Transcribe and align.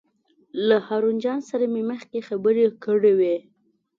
له 0.67 0.77
هارون 0.87 1.17
جان 1.23 1.39
سره 1.49 1.65
مې 1.73 1.81
مخکې 1.91 2.19
خبرې 2.27 2.65
کړې 2.83 3.13
وې. 3.19 3.35